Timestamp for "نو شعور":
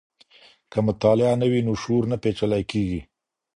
1.67-2.03